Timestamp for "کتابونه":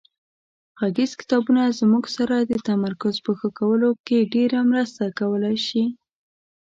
1.21-1.63